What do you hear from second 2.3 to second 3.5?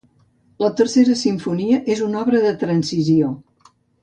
de transició.